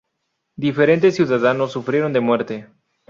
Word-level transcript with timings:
Diferentes 0.57 1.13
ciudadanos 1.13 1.73
sufrieron 1.73 2.11
de 2.11 2.19
muerte. 2.21 2.67